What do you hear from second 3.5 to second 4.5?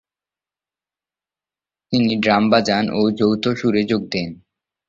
সুরে যোগ দেন।